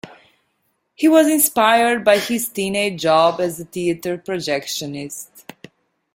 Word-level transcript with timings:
He 0.95 1.07
was 1.07 1.27
inspired 1.27 2.03
by 2.03 2.17
his 2.17 2.49
teenage 2.49 3.03
job 3.03 3.39
as 3.39 3.59
a 3.59 3.65
theater 3.65 4.17
projectionist. 4.17 5.27